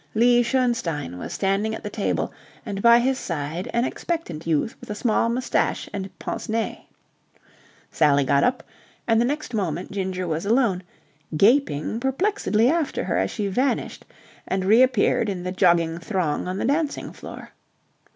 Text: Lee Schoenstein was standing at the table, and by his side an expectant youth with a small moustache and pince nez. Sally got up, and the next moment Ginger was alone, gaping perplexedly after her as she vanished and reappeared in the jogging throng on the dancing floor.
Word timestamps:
Lee 0.15 0.41
Schoenstein 0.41 1.19
was 1.19 1.31
standing 1.31 1.75
at 1.75 1.83
the 1.83 1.89
table, 1.91 2.33
and 2.65 2.81
by 2.81 2.97
his 2.97 3.19
side 3.19 3.69
an 3.71 3.85
expectant 3.85 4.47
youth 4.47 4.75
with 4.81 4.89
a 4.89 4.95
small 4.95 5.29
moustache 5.29 5.87
and 5.93 6.09
pince 6.17 6.49
nez. 6.49 6.77
Sally 7.91 8.23
got 8.23 8.43
up, 8.43 8.63
and 9.07 9.21
the 9.21 9.25
next 9.25 9.53
moment 9.53 9.91
Ginger 9.91 10.27
was 10.27 10.43
alone, 10.43 10.81
gaping 11.37 11.99
perplexedly 11.99 12.67
after 12.67 13.03
her 13.03 13.17
as 13.19 13.29
she 13.29 13.45
vanished 13.47 14.03
and 14.47 14.65
reappeared 14.65 15.29
in 15.29 15.43
the 15.43 15.51
jogging 15.51 15.99
throng 15.99 16.47
on 16.47 16.57
the 16.57 16.65
dancing 16.65 17.13
floor. 17.13 17.51